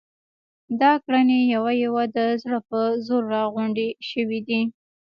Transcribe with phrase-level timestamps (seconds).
[0.79, 4.61] دا ګړنی یوه یوه د زړه په زور را غونډې شوې دي.